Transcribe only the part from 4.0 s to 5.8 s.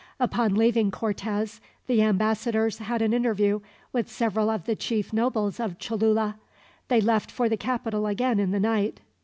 several of the chief nobles of